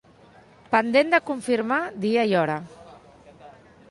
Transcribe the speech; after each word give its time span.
Pendent 0.75 1.11
de 1.15 1.19
confirmar 1.27 1.77
dia 2.07 2.25
i 2.31 2.35
hora. 2.39 2.57